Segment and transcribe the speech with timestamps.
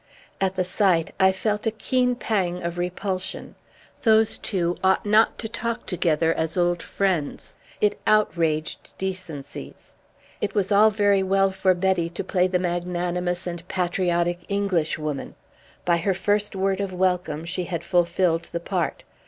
[0.41, 3.53] At the sight I felt a keen pang of repulsion.
[4.01, 7.55] Those two ought not to talk together as old friends.
[7.81, 9.93] It outraged decencies.
[10.41, 15.35] It was all very well for Betty to play the magnanimous and patriotic Englishwoman.
[15.85, 19.03] By her first word of welcome she had fulfilled the part.